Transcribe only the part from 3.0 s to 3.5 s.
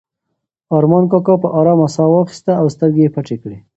یې پټې